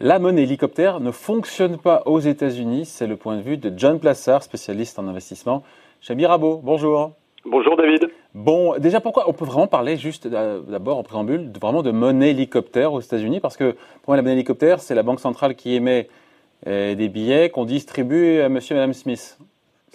La 0.00 0.18
monnaie 0.18 0.44
hélicoptère 0.44 1.00
ne 1.00 1.10
fonctionne 1.10 1.76
pas 1.76 2.02
aux 2.06 2.20
États-Unis, 2.20 2.86
c'est 2.86 3.06
le 3.06 3.16
point 3.16 3.36
de 3.36 3.42
vue 3.42 3.58
de 3.58 3.70
John 3.76 4.00
Plassard, 4.00 4.42
spécialiste 4.42 4.98
en 4.98 5.06
investissement 5.06 5.62
chez 6.00 6.14
Mirabeau. 6.14 6.60
Bonjour. 6.64 7.12
Bonjour 7.44 7.76
David. 7.76 8.08
Bon, 8.32 8.78
déjà 8.78 9.00
pourquoi 9.00 9.28
on 9.28 9.34
peut 9.34 9.44
vraiment 9.44 9.66
parler 9.66 9.98
juste 9.98 10.24
euh, 10.26 10.62
d'abord 10.62 10.96
en 10.96 11.02
préambule 11.02 11.52
de, 11.52 11.58
vraiment 11.58 11.82
de 11.82 11.90
monnaie 11.90 12.30
hélicoptère 12.30 12.94
aux 12.94 13.00
États-Unis? 13.00 13.40
Parce 13.40 13.58
que 13.58 13.72
pour 13.72 14.08
moi 14.08 14.16
la 14.16 14.22
monnaie 14.22 14.34
hélicoptère 14.34 14.80
c'est 14.80 14.94
la 14.94 15.02
banque 15.02 15.20
centrale 15.20 15.56
qui 15.56 15.74
émet 15.74 16.08
euh, 16.66 16.94
des 16.94 17.10
billets 17.10 17.50
qu'on 17.50 17.66
distribue 17.66 18.40
à 18.40 18.48
Monsieur 18.48 18.76
et 18.76 18.78
Madame 18.78 18.94
Smith. 18.94 19.38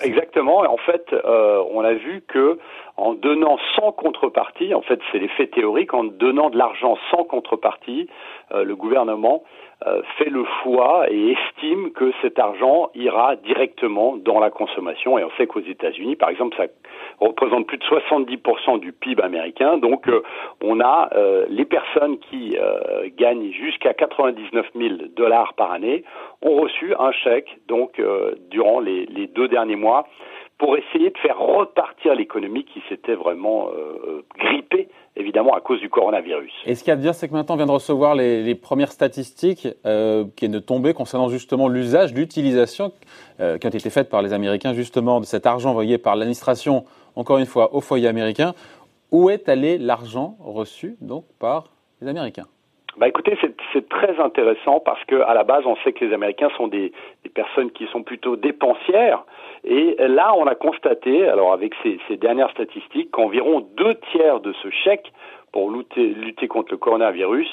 Exactement. 0.01 0.59
En 0.59 0.77
fait, 0.77 1.13
euh, 1.13 1.63
on 1.71 1.81
a 1.81 1.93
vu 1.93 2.23
que 2.27 2.57
en 2.97 3.13
donnant 3.13 3.57
sans 3.75 3.91
contrepartie, 3.91 4.73
en 4.73 4.81
fait, 4.81 4.99
c'est 5.11 5.19
l'effet 5.19 5.47
théorique, 5.47 5.93
en 5.93 6.03
donnant 6.03 6.49
de 6.49 6.57
l'argent 6.57 6.97
sans 7.09 7.23
contrepartie, 7.23 8.07
le 8.53 8.75
gouvernement 8.75 9.43
euh, 9.87 10.03
fait 10.19 10.29
le 10.29 10.45
choix 10.61 11.09
et 11.09 11.31
estime 11.31 11.91
que 11.93 12.11
cet 12.21 12.37
argent 12.37 12.91
ira 12.93 13.35
directement 13.37 14.15
dans 14.15 14.39
la 14.39 14.51
consommation. 14.51 15.17
Et 15.17 15.23
on 15.23 15.31
sait 15.37 15.47
qu'aux 15.47 15.59
États-Unis, 15.61 16.15
par 16.15 16.29
exemple, 16.29 16.55
ça 16.55 16.67
représente 17.27 17.67
plus 17.67 17.77
de 17.77 17.83
70% 17.83 18.79
du 18.79 18.91
PIB 18.91 19.21
américain. 19.21 19.77
Donc, 19.77 20.07
euh, 20.07 20.21
on 20.63 20.79
a 20.79 21.09
euh, 21.15 21.45
les 21.49 21.65
personnes 21.65 22.17
qui 22.19 22.57
gagnent 23.17 23.51
jusqu'à 23.51 23.93
99 23.93 24.65
000 24.75 24.93
dollars 25.15 25.53
par 25.53 25.71
année 25.71 26.03
ont 26.41 26.61
reçu 26.61 26.93
un 26.97 27.11
chèque 27.11 27.59
donc 27.67 28.01
durant 28.49 28.79
les, 28.79 29.07
deux 29.27 29.47
derniers 29.47 29.75
mois 29.75 30.07
pour 30.61 30.77
essayer 30.77 31.09
de 31.09 31.17
faire 31.17 31.39
repartir 31.39 32.13
l'économie 32.13 32.65
qui 32.65 32.83
s'était 32.87 33.15
vraiment 33.15 33.69
euh, 33.69 34.23
grippée, 34.37 34.89
évidemment, 35.15 35.55
à 35.55 35.59
cause 35.59 35.79
du 35.79 35.89
coronavirus. 35.89 36.51
Et 36.67 36.75
ce 36.75 36.83
qu'il 36.83 36.91
y 36.91 36.91
a 36.91 36.93
à 36.93 36.97
dire, 36.97 37.15
c'est 37.15 37.27
que 37.27 37.33
maintenant, 37.33 37.55
on 37.55 37.57
vient 37.57 37.65
de 37.65 37.71
recevoir 37.71 38.13
les, 38.13 38.53
premières 38.53 38.91
statistiques 38.91 39.67
euh, 39.87 40.23
qui 40.35 40.45
viennent 40.45 40.51
de 40.51 40.59
tomber 40.59 40.93
concernant 40.93 41.29
justement 41.29 41.67
l'usage, 41.67 42.13
l'utilisation 42.13 42.91
euh, 43.39 43.57
qui 43.57 43.65
ont 43.65 43.71
été 43.71 43.89
faites 43.89 44.07
par 44.07 44.21
les 44.21 44.33
Américains, 44.33 44.73
justement, 44.73 45.19
de 45.19 45.25
cet 45.25 45.47
argent 45.47 45.71
envoyé 45.71 45.97
par 45.97 46.15
l'administration, 46.15 46.85
encore 47.15 47.37
une 47.37 47.45
fois, 47.45 47.73
au 47.73 47.81
foyer 47.81 48.07
américain. 48.07 48.53
Où 49.11 49.29
est 49.29 49.49
allé 49.49 49.77
l'argent 49.77 50.35
reçu, 50.39 50.95
donc, 51.01 51.25
par 51.39 51.71
les 52.01 52.07
Américains? 52.07 52.47
Bah 52.97 53.07
écoutez, 53.07 53.37
c'est 53.71 53.87
très 53.87 54.19
intéressant 54.19 54.81
parce 54.81 55.03
que 55.05 55.15
à 55.21 55.33
la 55.33 55.43
base, 55.43 55.63
on 55.65 55.77
sait 55.77 55.93
que 55.93 56.03
les 56.03 56.13
Américains 56.13 56.49
sont 56.57 56.67
des, 56.67 56.91
personnes 57.33 57.71
qui 57.71 57.87
sont 57.87 58.03
plutôt 58.03 58.35
dépensières. 58.35 59.23
Et 59.63 59.95
là, 59.99 60.33
on 60.35 60.45
a 60.45 60.55
constaté, 60.55 61.27
alors 61.27 61.53
avec 61.53 61.73
ces, 61.83 62.17
dernières 62.17 62.51
statistiques, 62.51 63.11
qu'environ 63.11 63.65
deux 63.77 63.95
tiers 64.11 64.41
de 64.41 64.51
ce 64.61 64.69
chèque 64.69 65.13
pour 65.53 65.71
lutter, 65.71 66.47
contre 66.47 66.71
le 66.71 66.77
coronavirus 66.77 67.47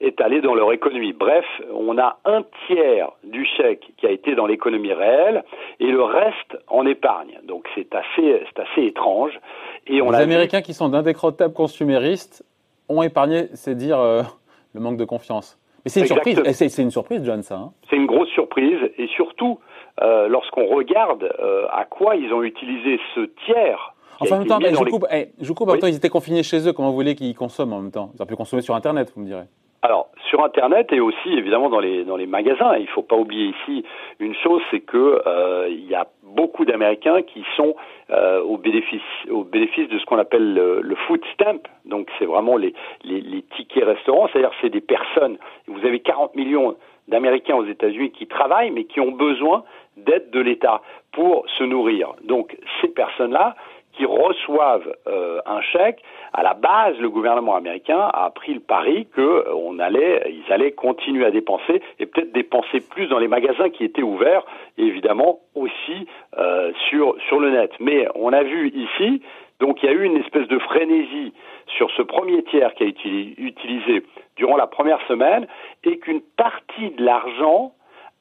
est 0.00 0.20
allé 0.20 0.40
dans 0.40 0.54
leur 0.54 0.72
économie. 0.72 1.12
Bref, 1.12 1.46
on 1.72 1.96
a 1.96 2.11
un 2.24 2.42
tiers 2.66 3.10
du 3.24 3.44
chèque 3.44 3.92
qui 3.96 4.06
a 4.06 4.10
été 4.10 4.34
dans 4.34 4.46
l'économie 4.46 4.92
réelle 4.92 5.44
et 5.80 5.90
le 5.90 6.02
reste 6.02 6.56
en 6.68 6.86
épargne. 6.86 7.40
Donc 7.44 7.66
c'est 7.74 7.94
assez, 7.94 8.42
c'est 8.46 8.62
assez 8.62 8.86
étrange. 8.86 9.38
Et 9.86 10.00
on 10.02 10.10
Les 10.10 10.18
Américains 10.18 10.62
qui 10.62 10.74
sont 10.74 10.88
d'indécrottables 10.88 11.54
consuméristes 11.54 12.44
ont 12.88 13.02
épargné, 13.02 13.48
c'est 13.54 13.74
dire 13.74 13.98
euh, 13.98 14.22
le 14.74 14.80
manque 14.80 14.96
de 14.96 15.04
confiance. 15.04 15.58
Mais 15.84 15.90
c'est 15.90 16.00
une 16.00 16.06
surprise. 16.06 16.40
C'est 16.52 16.82
une 16.82 16.90
surprise, 16.90 17.24
John, 17.24 17.42
ça. 17.42 17.56
Hein 17.56 17.72
c'est 17.90 17.96
une 17.96 18.06
grosse 18.06 18.28
surprise 18.30 18.78
et 18.98 19.08
surtout 19.08 19.58
euh, 20.00 20.28
lorsqu'on 20.28 20.66
regarde 20.66 21.24
euh, 21.40 21.66
à 21.72 21.84
quoi 21.84 22.16
ils 22.16 22.32
ont 22.32 22.42
utilisé 22.42 23.00
ce 23.14 23.28
tiers. 23.44 23.94
Enfin, 24.20 24.36
en 24.36 24.38
même 24.38 24.48
temps, 24.48 24.60
je, 24.60 24.90
coupe, 24.90 25.06
eh, 25.10 25.30
je 25.40 25.52
coupe, 25.52 25.68
en 25.68 25.72
même 25.72 25.80
temps, 25.80 25.88
ils 25.88 25.96
étaient 25.96 26.08
confinés 26.08 26.44
chez 26.44 26.68
eux. 26.68 26.72
Comment 26.72 26.90
vous 26.90 26.94
voulez 26.94 27.16
qu'ils 27.16 27.34
consomment 27.34 27.72
en 27.72 27.80
même 27.80 27.90
temps? 27.90 28.12
Ils 28.14 28.22
ont 28.22 28.26
pu 28.26 28.36
consommer 28.36 28.62
sur 28.62 28.76
Internet, 28.76 29.12
vous 29.16 29.22
me 29.22 29.26
direz. 29.26 29.44
Alors, 29.84 30.10
sur 30.30 30.44
Internet 30.44 30.92
et 30.92 31.00
aussi 31.00 31.32
évidemment 31.32 31.68
dans 31.68 31.80
les 31.80 32.04
dans 32.04 32.16
les 32.16 32.26
magasins. 32.26 32.76
Il 32.76 32.82
ne 32.82 32.88
faut 32.88 33.02
pas 33.02 33.16
oublier 33.16 33.52
ici 33.60 33.84
une 34.20 34.34
chose, 34.36 34.62
c'est 34.70 34.78
que 34.78 35.20
euh, 35.26 35.66
il 35.68 35.84
y 35.88 35.94
a 35.96 36.06
beaucoup 36.22 36.64
d'Américains 36.64 37.22
qui 37.22 37.44
sont 37.56 37.74
euh, 38.10 38.40
au 38.42 38.58
bénéfice 38.58 39.02
au 39.28 39.42
bénéfice 39.42 39.88
de 39.88 39.98
ce 39.98 40.04
qu'on 40.04 40.18
appelle 40.18 40.54
le, 40.54 40.94
food 41.06 41.20
stamp. 41.34 41.62
Donc 41.84 42.08
c'est 42.18 42.26
vraiment 42.26 42.56
les, 42.56 42.74
les, 43.02 43.42
tickets 43.56 43.84
restaurants, 43.84 44.28
c'est-à-dire 44.32 44.52
c'est 44.60 44.70
des 44.70 44.80
personnes. 44.80 45.36
Vous 45.66 45.84
avez 45.84 45.98
40 45.98 46.36
millions 46.36 46.76
d'Américains 47.08 47.56
aux 47.56 47.66
États-Unis 47.66 48.12
qui 48.12 48.28
travaillent 48.28 48.70
mais 48.70 48.84
qui 48.84 49.00
ont 49.00 49.10
besoin 49.10 49.64
d'aide 49.96 50.30
de 50.30 50.40
l'État 50.40 50.80
pour 51.10 51.44
se 51.58 51.64
nourrir. 51.64 52.12
Donc 52.22 52.56
ces 52.80 52.88
personnes-là 52.88 53.56
qui 53.92 54.06
reçoivent 54.06 54.94
euh, 55.06 55.40
un 55.44 55.60
chèque, 55.60 56.02
à 56.34 56.42
la 56.42 56.54
base, 56.54 56.98
le 56.98 57.10
gouvernement 57.10 57.56
américain 57.56 58.10
a 58.12 58.30
pris 58.30 58.54
le 58.54 58.60
pari 58.60 59.06
que 59.14 59.20
euh, 59.20 59.78
allait, 59.80 60.22
ils 60.30 60.52
allaient 60.52 60.72
continuer 60.72 61.26
à 61.26 61.30
dépenser 61.30 61.82
et 61.98 62.06
peut-être 62.06 62.32
dépenser 62.32 62.80
plus 62.80 63.06
dans 63.06 63.18
les 63.18 63.28
magasins 63.28 63.68
qui 63.68 63.84
étaient 63.84 64.02
ouverts, 64.02 64.44
et 64.78 64.84
évidemment 64.84 65.40
aussi 65.54 66.06
euh, 66.38 66.72
sur 66.88 67.16
sur 67.28 67.38
le 67.38 67.50
net. 67.50 67.72
Mais 67.80 68.06
on 68.14 68.32
a 68.32 68.42
vu 68.42 68.68
ici, 68.68 69.22
donc 69.60 69.82
il 69.82 69.86
y 69.86 69.88
a 69.88 69.92
eu 69.92 70.04
une 70.04 70.16
espèce 70.16 70.48
de 70.48 70.58
frénésie 70.58 71.32
sur 71.76 71.90
ce 71.92 72.02
premier 72.02 72.42
tiers 72.44 72.74
qui 72.74 72.84
a 72.84 72.86
été 72.86 73.34
utilisé 73.38 74.02
durant 74.36 74.56
la 74.56 74.66
première 74.66 75.00
semaine, 75.08 75.46
et 75.84 75.98
qu'une 75.98 76.22
partie 76.36 76.90
de 76.90 77.04
l'argent 77.04 77.72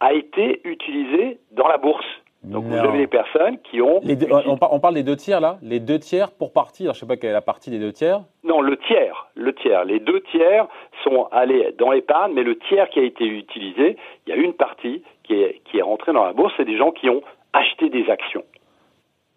a 0.02 0.14
été 0.14 0.62
utilisée 0.66 1.38
dans 1.52 1.68
la 1.68 1.78
bourse. 1.78 2.21
Donc 2.44 2.64
vous 2.64 2.76
avez 2.76 2.98
des 2.98 3.08
personnes 3.08 3.60
qui 3.60 3.82
ont. 3.82 4.02
on, 4.02 4.80
parle 4.80 4.96
des 4.96 5.04
deux 5.04 5.16
tiers 5.16 5.40
là 5.40 5.60
Les 5.62 5.80
deux 5.80 6.00
tiers 6.00 6.32
pour 6.32 6.52
partie 6.52 6.84
Alors 6.84 6.96
je 6.96 7.00
ne 7.00 7.02
sais 7.02 7.08
pas 7.08 7.18
quelle 7.18 7.30
est 7.30 7.34
la 7.34 7.42
partie 7.42 7.70
des 7.70 7.78
deux 7.78 7.94
tiers 7.94 8.22
Non, 8.44 8.62
le 8.62 8.78
tiers. 8.78 9.28
Le 9.36 9.54
tiers. 9.54 9.86
Les 9.86 10.00
deux 10.00 10.22
tiers 10.32 10.68
sont 11.04 11.28
allés 11.32 11.76
dans 11.78 11.92
l'épargne, 11.92 12.34
mais 12.34 12.44
le 12.44 12.58
tiers 12.58 12.90
qui 12.90 13.00
a 13.00 13.04
été 13.04 13.26
utilisé, 13.26 13.96
il 14.26 14.30
y 14.32 14.34
a 14.34 14.36
une 14.38 14.54
partie 14.54 15.04
qui 15.24 15.36
est, 15.36 15.62
qui 15.66 15.78
est 15.78 15.84
rentrée 15.84 16.14
dans 16.14 16.26
la 16.26 16.34
bourse, 16.34 16.54
c'est 16.58 16.66
des 16.66 16.78
gens 16.78 16.92
qui 16.92 17.10
ont 17.10 17.22
acheté 17.54 17.90
des 17.90 18.10
actions. 18.10 18.44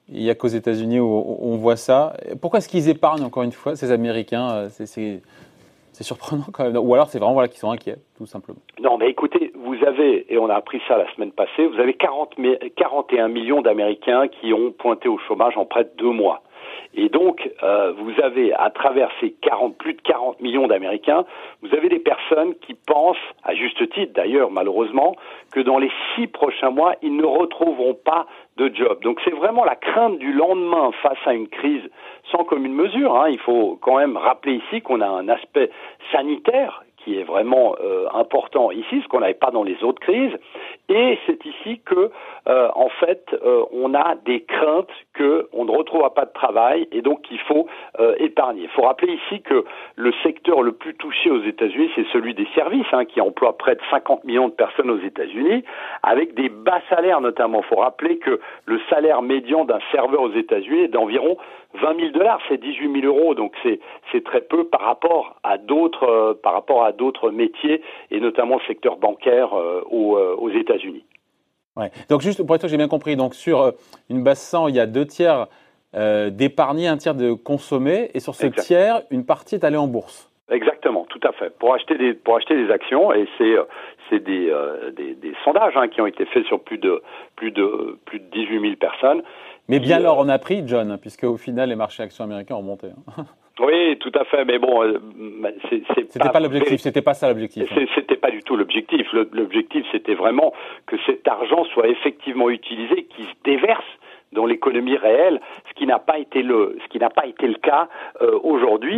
Il 0.08 0.22
n'y 0.22 0.30
a 0.30 0.34
qu'aux 0.34 0.48
États-Unis 0.48 1.00
où 1.00 1.38
on 1.40 1.56
voit 1.56 1.76
ça. 1.76 2.14
Pourquoi 2.40 2.58
est-ce 2.58 2.68
qu'ils 2.68 2.88
épargnent 2.88 3.24
encore 3.24 3.42
une 3.42 3.52
fois, 3.52 3.76
ces 3.76 3.90
Américains 3.90 4.50
euh, 4.50 4.68
c'est 5.94 6.04
surprenant 6.04 6.44
quand 6.52 6.64
même. 6.64 6.76
Ou 6.76 6.94
alors 6.94 7.08
c'est 7.08 7.18
vraiment 7.18 7.34
voilà, 7.34 7.48
qu'ils 7.48 7.60
sont 7.60 7.70
inquiets, 7.70 7.96
tout 8.16 8.26
simplement. 8.26 8.58
Non, 8.80 8.98
mais 8.98 9.08
écoutez, 9.08 9.52
vous 9.54 9.76
avez, 9.86 10.32
et 10.32 10.38
on 10.38 10.50
a 10.50 10.54
appris 10.54 10.80
ça 10.86 10.98
la 10.98 11.10
semaine 11.14 11.32
passée, 11.32 11.66
vous 11.66 11.80
avez 11.80 11.94
40, 11.94 12.34
41 12.76 13.28
millions 13.28 13.62
d'Américains 13.62 14.28
qui 14.28 14.52
ont 14.52 14.72
pointé 14.72 15.08
au 15.08 15.18
chômage 15.18 15.56
en 15.56 15.64
près 15.64 15.84
de 15.84 15.90
deux 15.96 16.10
mois. 16.10 16.42
Et 16.96 17.08
donc, 17.08 17.50
euh, 17.62 17.92
vous 17.98 18.12
avez, 18.22 18.52
à 18.52 18.70
travers 18.70 19.10
ces 19.20 19.32
40, 19.32 19.76
plus 19.76 19.94
de 19.94 20.00
40 20.02 20.40
millions 20.40 20.68
d'Américains, 20.68 21.24
vous 21.62 21.74
avez 21.74 21.88
des 21.88 21.98
personnes 21.98 22.54
qui 22.66 22.74
pensent, 22.74 23.16
à 23.42 23.54
juste 23.54 23.88
titre 23.90 24.12
d'ailleurs, 24.14 24.50
malheureusement, 24.50 25.16
que 25.52 25.60
dans 25.60 25.78
les 25.78 25.90
six 26.14 26.28
prochains 26.28 26.70
mois, 26.70 26.94
ils 27.02 27.16
ne 27.16 27.24
retrouveront 27.24 27.94
pas 27.94 28.26
de 28.56 28.70
job. 28.72 29.02
Donc 29.02 29.20
c'est 29.24 29.34
vraiment 29.34 29.64
la 29.64 29.74
crainte 29.74 30.18
du 30.18 30.32
lendemain 30.32 30.92
face 31.02 31.18
à 31.26 31.34
une 31.34 31.48
crise 31.48 31.82
sans 32.30 32.44
commune 32.44 32.74
mesure. 32.74 33.16
Hein. 33.16 33.28
Il 33.30 33.40
faut 33.40 33.76
quand 33.80 33.96
même 33.96 34.16
rappeler 34.16 34.60
ici 34.66 34.80
qu'on 34.80 35.00
a 35.00 35.08
un 35.08 35.28
aspect 35.28 35.70
sanitaire 36.12 36.84
qui 37.04 37.18
est 37.18 37.22
vraiment 37.22 37.76
euh, 37.80 38.06
important 38.14 38.70
ici, 38.70 39.02
ce 39.02 39.08
qu'on 39.08 39.20
n'avait 39.20 39.34
pas 39.34 39.50
dans 39.50 39.62
les 39.62 39.82
autres 39.82 40.00
crises. 40.00 40.32
Et 40.88 41.18
c'est 41.26 41.44
ici 41.46 41.80
que, 41.84 42.10
euh, 42.46 42.68
en 42.74 42.88
fait, 42.88 43.24
euh, 43.42 43.64
on 43.72 43.94
a 43.94 44.16
des 44.26 44.42
craintes 44.42 44.90
qu'on 45.16 45.64
ne 45.64 45.70
retrouvera 45.70 46.12
pas 46.12 46.26
de 46.26 46.32
travail 46.32 46.86
et 46.92 47.00
donc 47.00 47.20
il 47.30 47.38
faut 47.40 47.66
épargner. 48.18 48.62
Il 48.62 48.68
faut 48.70 48.82
rappeler 48.82 49.14
ici 49.14 49.40
que 49.42 49.64
le 49.96 50.12
secteur 50.22 50.62
le 50.62 50.72
plus 50.72 50.94
touché 50.94 51.30
aux 51.30 51.42
États-Unis, 51.42 51.90
c'est 51.94 52.06
celui 52.12 52.34
des 52.34 52.46
services, 52.54 52.86
hein, 52.92 53.04
qui 53.04 53.20
emploie 53.20 53.56
près 53.56 53.76
de 53.76 53.80
50 53.90 54.24
millions 54.24 54.48
de 54.48 54.52
personnes 54.54 54.90
aux 54.90 54.98
États-Unis, 54.98 55.64
avec 56.02 56.34
des 56.34 56.48
bas 56.48 56.80
salaires 56.88 57.20
notamment. 57.20 57.60
Il 57.60 57.66
faut 57.66 57.80
rappeler 57.80 58.18
que 58.18 58.40
le 58.66 58.80
salaire 58.90 59.22
médian 59.22 59.64
d'un 59.64 59.78
serveur 59.92 60.22
aux 60.22 60.32
États-Unis 60.32 60.84
est 60.84 60.88
d'environ 60.88 61.36
20 61.74 61.98
000 61.98 62.10
dollars, 62.12 62.38
c'est 62.48 62.60
18 62.60 63.00
000 63.00 63.06
euros, 63.06 63.34
donc 63.34 63.52
c'est 63.64 64.24
très 64.24 64.40
peu 64.40 64.64
par 64.64 64.80
rapport 64.80 65.36
à 65.42 65.58
d'autres 65.58 66.38
par 66.42 66.52
rapport 66.52 66.84
à 66.84 66.92
d'autres 66.92 67.30
métiers 67.30 67.82
et 68.10 68.20
notamment 68.20 68.56
le 68.56 68.66
secteur 68.66 68.96
bancaire 68.96 69.54
euh, 69.54 69.82
euh, 69.92 70.36
aux, 70.36 70.50
États-Unis. 70.74 71.04
Ouais. 71.76 71.90
Donc 72.08 72.20
juste 72.20 72.44
pour 72.44 72.54
être 72.54 72.62
sûr 72.62 72.68
que 72.68 72.70
j'ai 72.70 72.76
bien 72.76 72.88
compris, 72.88 73.16
donc 73.16 73.34
sur 73.34 73.62
euh, 73.62 73.70
une 74.08 74.22
base 74.22 74.40
100, 74.40 74.68
il 74.68 74.76
y 74.76 74.80
a 74.80 74.86
deux 74.86 75.06
tiers 75.06 75.46
d'épargner, 76.32 76.88
un 76.88 76.96
tiers 76.96 77.14
de 77.14 77.34
consommer, 77.34 78.10
et 78.14 78.18
sur 78.18 78.34
ce 78.34 78.48
tiers, 78.48 79.02
une 79.10 79.24
partie 79.24 79.54
est 79.54 79.62
allée 79.62 79.76
en 79.76 79.86
bourse. 79.86 80.28
Exactement, 80.50 81.06
tout 81.08 81.20
à 81.22 81.30
fait. 81.30 81.56
Pour 81.56 81.72
acheter 81.72 81.96
des 81.96 82.14
pour 82.14 82.36
acheter 82.36 82.56
des 82.56 82.68
actions 82.72 83.12
et 83.12 83.28
c'est 83.38 83.54
c'est 84.10 84.18
des, 84.18 84.52
des, 84.96 85.34
sondages 85.44 85.76
hein, 85.76 85.86
qui 85.86 86.00
ont 86.00 86.06
été 86.06 86.26
faits 86.26 86.46
sur 86.46 86.60
plus 86.64 86.78
de 86.78 87.00
plus 87.36 87.52
de 87.52 87.96
plus 88.06 88.18
de 88.18 88.24
18 88.24 88.60
000 88.60 88.74
personnes. 88.74 89.22
Mais 89.68 89.78
bien 89.78 89.98
alors 89.98 90.18
on 90.18 90.28
a 90.28 90.38
pris 90.40 90.64
John, 90.66 90.98
puisque 91.00 91.22
au 91.22 91.36
final 91.36 91.68
les 91.68 91.76
marchés 91.76 92.02
actions 92.02 92.24
américains 92.24 92.56
ont 92.56 92.62
monté. 92.62 92.88
Hein. 93.16 93.24
Oui, 93.60 93.96
tout 94.00 94.10
à 94.14 94.24
fait, 94.24 94.44
mais 94.44 94.58
bon, 94.58 94.82
euh, 94.82 94.98
c'était 95.94 96.18
pas, 96.18 96.30
pas 96.30 96.40
l'objectif, 96.40 96.80
c'était 96.80 97.02
pas 97.02 97.14
ça 97.14 97.28
l'objectif. 97.28 97.72
C'était 97.94 98.16
pas 98.16 98.30
du 98.30 98.42
tout 98.42 98.56
l'objectif. 98.56 99.06
L'objectif, 99.12 99.86
c'était 99.92 100.14
vraiment 100.14 100.52
que 100.86 100.96
cet 101.06 101.26
argent 101.28 101.64
soit 101.72 101.86
effectivement 101.86 102.50
utilisé, 102.50 103.04
qu'il 103.04 103.26
se 103.26 103.34
déverse 103.44 103.84
dans 104.32 104.46
l'économie 104.46 104.96
réelle, 104.96 105.40
ce 105.68 105.74
qui 105.74 105.86
n'a 105.86 106.00
pas 106.00 106.18
été 106.18 106.42
le, 106.42 106.76
ce 106.82 106.88
qui 106.88 106.98
n'a 106.98 107.10
pas 107.10 107.26
été 107.26 107.46
le 107.46 107.54
cas 107.54 107.88
euh, 108.20 108.36
aujourd'hui. 108.42 108.96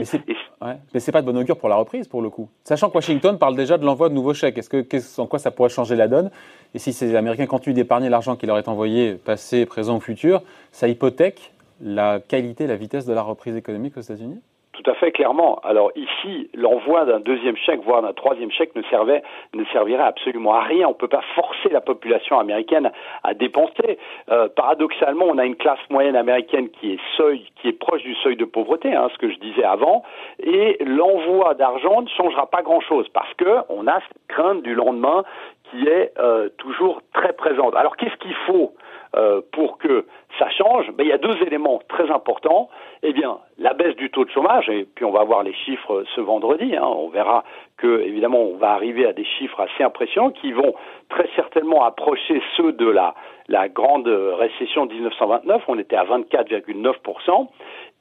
Mais 0.95 1.01
c'est 1.01 1.13
pas 1.13 1.21
de 1.21 1.27
bon 1.27 1.37
augure 1.37 1.59
pour 1.59 1.69
la 1.69 1.77
reprise, 1.77 2.09
pour 2.09 2.23
le 2.23 2.31
coup. 2.31 2.49
Sachant 2.65 2.89
que 2.89 2.95
Washington 2.95 3.39
parle 3.39 3.57
déjà 3.57 3.77
de 3.77 3.85
l'envoi 3.85 4.09
de 4.09 4.15
nouveaux 4.15 4.33
chèques. 4.33 4.57
Est-ce 4.57 4.71
que, 4.71 5.21
en 5.21 5.27
quoi 5.27 5.39
ça 5.39 5.51
pourrait 5.51 5.69
changer 5.69 5.97
la 5.97 6.09
donne? 6.09 6.31
Et 6.75 6.79
si 6.79 6.95
ces 6.95 7.15
Américains 7.15 7.45
continuent 7.45 7.75
d'épargner 7.75 8.09
l'argent 8.09 8.37
qui 8.37 8.47
leur 8.47 8.57
est 8.57 8.69
envoyé, 8.69 9.17
passé, 9.17 9.67
présent 9.67 9.97
ou 9.97 10.01
futur, 10.01 10.41
ça 10.73 10.89
hypothèque 10.89 11.53
la 11.81 12.21
qualité, 12.21 12.67
la 12.67 12.77
vitesse 12.77 13.07
de 13.07 13.15
la 13.15 13.23
reprise 13.23 13.57
économique 13.57 13.97
aux 13.97 14.01
États-Unis? 14.01 14.41
Tout 14.77 14.91
à 14.91 14.95
fait 14.95 15.11
clairement. 15.11 15.59
Alors 15.65 15.91
ici, 15.97 16.51
l'envoi 16.55 17.07
d'un 17.07 17.21
deuxième 17.21 17.57
chèque, 17.57 17.81
voire 17.83 18.03
d'un 18.03 18.13
troisième 18.13 18.51
chèque, 18.51 18.75
ne 18.77 18.83
servait, 18.91 19.23
ne 19.55 19.65
servirait 19.73 20.03
absolument 20.03 20.53
à 20.53 20.65
rien. 20.65 20.87
On 20.87 20.91
ne 20.91 20.95
peut 20.95 21.09
pas 21.09 21.23
forcer 21.35 21.71
la 21.71 21.81
population 21.81 22.39
américaine 22.39 22.93
à 23.25 23.33
dépenser. 23.33 23.99
Euh, 24.31 24.49
paradoxalement, 24.55 25.25
on 25.25 25.39
a 25.39 25.47
une 25.47 25.57
classe 25.57 25.79
moyenne 25.89 26.15
américaine 26.15 26.69
qui 26.69 26.93
est 26.93 27.01
seuil, 27.17 27.47
qui 27.57 27.69
est 27.69 27.73
proche 27.73 28.03
du 28.03 28.15
seuil 28.17 28.37
de 28.37 28.45
pauvreté, 28.45 28.95
hein, 28.95 29.09
ce 29.15 29.19
que 29.19 29.31
je 29.31 29.39
disais 29.39 29.65
avant, 29.65 30.03
et 30.41 30.77
l'envoi 30.85 31.55
d'argent 31.55 32.03
ne 32.03 32.09
changera 32.09 32.47
pas 32.47 32.61
grand-chose 32.61 33.09
parce 33.15 33.33
que 33.35 33.61
on 33.71 33.87
a 33.87 33.99
cette 34.01 34.27
crainte 34.29 34.63
du 34.63 34.75
lendemain 34.75 35.25
qui 35.71 35.89
est 35.89 36.13
euh, 36.19 36.51
toujours 36.59 37.01
très 37.15 37.33
présente. 37.33 37.75
Alors 37.77 37.97
qu'est-ce 37.97 38.17
qu'il 38.17 38.35
faut? 38.47 38.75
Euh, 39.17 39.41
pour 39.53 39.79
que 39.79 40.07
ça 40.39 40.51
change, 40.51 40.91
il 40.99 41.07
y 41.07 41.13
a 41.13 41.19
deux 41.19 41.37
éléments 41.43 41.81
très 41.89 42.11
importants. 42.11 42.69
Eh 43.03 43.13
bien, 43.13 43.39
la 43.59 43.73
baisse 43.73 43.97
du 43.97 44.11
taux 44.11 44.25
de 44.25 44.31
chômage, 44.31 44.69
et 44.69 44.85
puis 44.85 45.05
on 45.05 45.11
va 45.11 45.25
voir 45.25 45.43
les 45.43 45.55
chiffres 45.55 46.05
ce 46.15 46.21
vendredi, 46.21 46.77
hein, 46.77 46.85
on 46.85 47.09
verra 47.09 47.45
que, 47.79 48.03
évidemment, 48.03 48.41
on 48.41 48.57
va 48.57 48.73
arriver 48.73 49.07
à 49.07 49.13
des 49.13 49.25
chiffres 49.25 49.61
assez 49.61 49.83
impressionnants 49.83 50.31
qui 50.31 50.53
vont 50.53 50.75
très 51.09 51.29
certainement 51.35 51.85
approcher 51.85 52.43
ceux 52.57 52.73
de 52.73 52.89
la, 52.89 53.15
la 53.49 53.69
grande 53.69 54.09
récession 54.09 54.87
de 54.87 54.93
1929, 54.93 55.63
on 55.69 55.79
était 55.79 55.97
à 55.97 56.05
24,9%, 56.05 57.49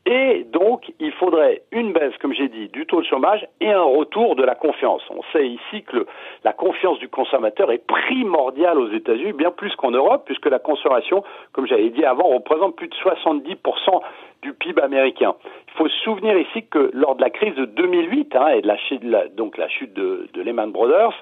et 0.06 0.46
donc, 0.52 0.92
il 1.00 1.12
faudrait 1.14 1.64
une 1.72 1.92
baisse, 1.92 2.16
comme 2.22 2.34
j'ai 2.34 2.48
dit, 2.48 2.68
du 2.68 2.86
taux 2.86 3.02
de 3.02 3.08
chômage 3.08 3.48
et 3.60 3.72
un 3.72 3.82
retour 3.82 4.36
de 4.36 4.44
la 4.44 4.54
confiance. 4.54 5.02
On 5.10 5.24
sait 5.34 5.48
ici 5.48 5.82
que 5.82 6.06
la 6.44 6.54
confiance 6.54 7.00
du 7.00 7.10
consommateur 7.10 7.72
est 7.72 7.86
primordiale 7.88 8.78
aux 8.78 8.92
États-Unis, 8.92 9.34
bien 9.34 9.50
plus 9.50 9.76
qu'en 9.76 9.90
Europe, 9.90 10.24
puisque 10.26 10.46
la 10.46 10.60
consommation, 10.60 11.24
comme 11.54 11.66
j'avais 11.66 11.90
dit 11.90 12.06
avant, 12.06 12.28
représente 12.28 12.76
plus 12.76 12.88
de 12.88 12.94
70% 12.94 14.02
du 14.44 14.54
PIB 14.54 14.80
américain. 14.80 15.34
Il 15.70 15.74
faut 15.78 15.90
se 15.90 16.00
souvenir 16.04 16.38
ici 16.38 16.64
que 16.68 16.92
lors 16.94 17.16
de 17.16 17.22
la 17.22 17.32
crise 17.32 17.56
de 17.56 17.66
2008 17.66 18.36
hein, 18.36 18.48
et 18.50 18.62
de 18.62 19.12
la, 19.12 19.28
donc 19.30 19.58
la 19.58 19.68
chute 19.70 19.94
de 19.94 20.30
Lehman 20.36 20.72
Brothers, 20.72 21.16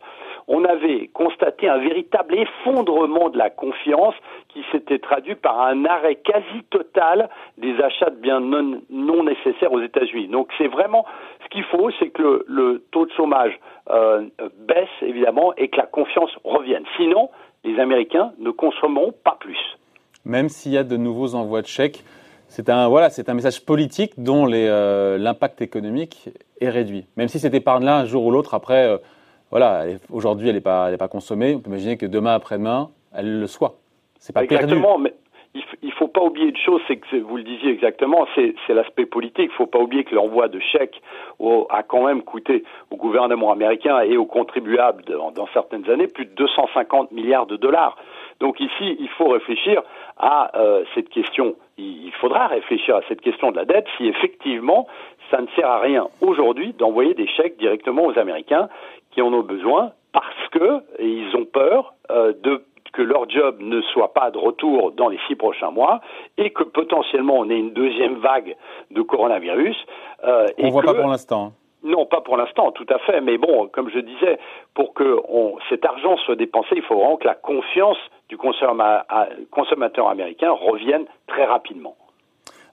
on 0.47 0.63
avait 0.65 1.09
constaté 1.13 1.69
un 1.69 1.77
véritable 1.77 2.35
effondrement 2.35 3.29
de 3.29 3.37
la 3.37 3.49
confiance 3.49 4.15
qui 4.49 4.63
s'était 4.71 4.99
traduit 4.99 5.35
par 5.35 5.59
un 5.61 5.85
arrêt 5.85 6.15
quasi 6.15 6.63
total 6.69 7.29
des 7.57 7.75
achats 7.81 8.09
de 8.09 8.15
biens 8.15 8.39
non, 8.39 9.23
nécessaires 9.23 9.71
aux 9.71 9.81
États-Unis. 9.81 10.27
Donc 10.27 10.49
c'est 10.57 10.67
vraiment 10.67 11.05
ce 11.43 11.49
qu'il 11.49 11.63
faut, 11.65 11.89
c'est 11.99 12.09
que 12.09 12.45
le, 12.47 12.83
taux 12.91 13.05
de 13.05 13.11
chômage 13.11 13.57
euh, 13.89 14.27
baisse 14.59 14.89
évidemment 15.01 15.53
et 15.55 15.69
que 15.69 15.77
la 15.77 15.85
confiance 15.85 16.31
revienne. 16.43 16.83
Sinon, 16.97 17.29
les 17.63 17.79
Américains 17.79 18.31
ne 18.39 18.51
consommeront 18.51 19.13
pas 19.23 19.37
plus. 19.39 19.59
Même 20.25 20.49
s'il 20.49 20.73
y 20.73 20.77
a 20.77 20.83
de 20.83 20.97
nouveaux 20.97 21.35
envois 21.35 21.61
de 21.61 21.67
chèques, 21.67 22.03
c'est 22.47 22.69
un 22.69 22.87
voilà, 22.87 23.09
c'est 23.09 23.29
un 23.29 23.33
message 23.33 23.65
politique 23.65 24.13
dont 24.17 24.47
euh, 24.51 25.17
l'impact 25.17 25.61
économique 25.61 26.29
est 26.61 26.69
réduit. 26.69 27.05
Même 27.17 27.27
si 27.27 27.39
cette 27.39 27.55
épargne-là, 27.55 27.97
un 27.97 28.05
jour 28.05 28.25
ou 28.25 28.31
l'autre, 28.31 28.53
après, 28.53 28.87
euh, 28.87 28.97
voilà, 29.53 29.85
aujourd'hui, 30.11 30.49
elle 30.49 30.55
n'est 30.55 30.61
pas, 30.61 31.07
consommée. 31.11 31.53
On 31.53 31.59
peut 31.59 31.69
imaginer 31.69 31.95
que 31.95 32.07
demain, 32.07 32.33
après-demain, 32.33 32.89
elle 33.15 33.39
le 33.39 33.45
soit. 33.45 33.75
C'est 34.17 34.33
pas 34.33 34.43
exactement, 34.43 34.97
mais 34.97 35.13
il 35.53 35.89
ne 35.89 35.91
faut 35.91 36.07
pas 36.07 36.23
oublier 36.23 36.47
une 36.47 36.57
chose, 36.57 36.81
c'est 36.87 36.95
que 36.95 37.17
vous 37.17 37.37
le 37.37 37.43
disiez 37.43 37.69
exactement, 37.69 38.25
c'est 38.33 38.55
l'aspect 38.69 39.05
politique. 39.05 39.45
Il 39.49 39.53
ne 39.53 39.57
faut 39.57 39.67
pas 39.67 39.77
oublier 39.77 40.05
que 40.05 40.15
l'envoi 40.15 40.47
de 40.47 40.59
chèques 40.59 40.99
a 41.69 41.83
quand 41.83 42.03
même 42.07 42.23
coûté 42.23 42.63
au 42.89 42.95
gouvernement 42.95 43.51
américain 43.51 43.99
et 43.99 44.17
aux 44.17 44.25
contribuables 44.25 45.03
dans, 45.05 45.47
certaines 45.53 45.87
années 45.87 46.07
plus 46.07 46.25
de 46.25 46.31
250 46.31 47.11
milliards 47.11 47.45
de 47.45 47.55
dollars. 47.55 47.95
Donc 48.39 48.59
ici, 48.59 48.97
il 48.99 49.09
faut 49.09 49.27
réfléchir 49.27 49.83
à 50.17 50.57
euh, 50.57 50.83
cette 50.95 51.09
question. 51.09 51.55
Il, 51.77 52.11
faudra 52.19 52.47
réfléchir 52.47 52.95
à 52.95 53.01
cette 53.07 53.21
question 53.21 53.51
de 53.51 53.57
la 53.57 53.65
dette 53.65 53.85
si 53.97 54.07
effectivement 54.07 54.87
ça 55.29 55.41
ne 55.41 55.47
sert 55.55 55.67
à 55.67 55.79
rien 55.79 56.07
aujourd'hui 56.21 56.73
d'envoyer 56.73 57.13
des 57.13 57.27
chèques 57.27 57.57
directement 57.57 58.05
aux 58.05 58.17
Américains 58.17 58.69
qui 59.13 59.21
en 59.21 59.33
ont 59.33 59.43
besoin 59.43 59.91
parce 60.11 60.47
que 60.51 60.81
ils 60.99 61.35
ont 61.35 61.45
peur 61.45 61.93
euh, 62.11 62.33
de 62.43 62.63
que 62.93 63.01
leur 63.01 63.27
job 63.27 63.57
ne 63.59 63.81
soit 63.81 64.13
pas 64.13 64.29
de 64.29 64.37
retour 64.37 64.91
dans 64.91 65.09
les 65.09 65.17
six 65.27 65.35
prochains 65.35 65.71
mois 65.71 65.99
et 66.37 66.51
que 66.51 66.63
potentiellement 66.63 67.39
on 67.39 67.49
ait 67.49 67.57
une 67.57 67.73
deuxième 67.73 68.17
vague 68.17 68.55
de 68.91 69.01
coronavirus. 69.01 69.75
Euh, 70.23 70.45
on 70.59 70.67
ne 70.67 70.71
voit 70.71 70.83
pas 70.83 70.93
pour 70.93 71.09
l'instant. 71.09 71.45
Hein. 71.45 71.53
Non, 71.83 72.05
pas 72.05 72.21
pour 72.21 72.37
l'instant, 72.37 72.71
tout 72.71 72.85
à 72.89 72.99
fait. 72.99 73.19
Mais 73.19 73.37
bon, 73.37 73.67
comme 73.67 73.89
je 73.89 73.99
disais, 73.99 74.37
pour 74.73 74.93
que 74.93 75.17
cet 75.69 75.83
argent 75.85 76.15
soit 76.17 76.35
dépensé, 76.35 76.75
il 76.75 76.81
faut 76.83 76.95
vraiment 76.95 77.17
que 77.17 77.27
la 77.27 77.35
confiance 77.35 77.97
du 78.29 78.37
consommateur 78.37 80.07
américain 80.07 80.51
revienne 80.51 81.05
très 81.27 81.43
rapidement. 81.43 81.95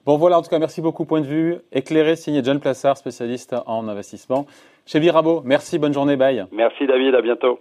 Bon 0.06 0.16
voilà, 0.16 0.38
en 0.38 0.42
tout 0.42 0.48
cas, 0.48 0.58
merci 0.58 0.80
beaucoup. 0.80 1.04
Point 1.04 1.20
de 1.20 1.26
vue 1.26 1.58
éclairé, 1.72 2.16
signé 2.16 2.42
John 2.42 2.58
Plassard, 2.58 2.96
spécialiste 2.96 3.54
en 3.66 3.86
investissement 3.86 4.46
chez 4.86 4.98
Virabo. 4.98 5.42
Merci, 5.44 5.78
bonne 5.78 5.92
journée, 5.92 6.16
bye. 6.16 6.46
Merci 6.52 6.86
David, 6.86 7.14
à 7.14 7.22
bientôt. 7.22 7.58